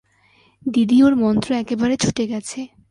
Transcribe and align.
দিদি, 0.65 0.97
ওর 1.03 1.13
মন্ত্র 1.15 1.49
একেবারে 1.53 1.95
ছুটে 1.97 2.23
গেছে। 2.27 2.59